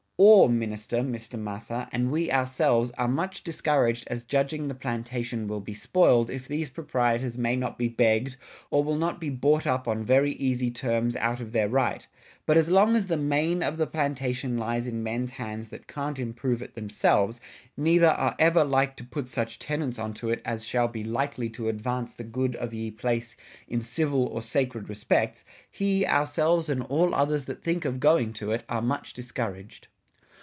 [0.23, 1.39] O{r} minister, Mr.
[1.39, 6.69] Mather...& we ourselves are much discouraged as judging the Plantation will be spoiled if thes
[6.69, 8.35] proprietors may not be begged,
[8.69, 12.05] or will not be bought up on very easy terms outt of their Right...
[12.45, 16.19] Butt as long as the maine of the plantation Lies in men's hands that can't
[16.19, 17.41] improve it themselves,
[17.75, 21.49] neither are ever like to putt such tenants on to it as shall be likely
[21.49, 23.35] to advance the good of y{e} place
[23.67, 28.51] in Civill or sacred Respects; he, ourselves, and all others that think of going to
[28.51, 29.87] it, are much discouraged.